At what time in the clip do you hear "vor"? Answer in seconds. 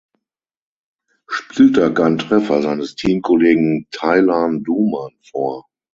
5.29-5.67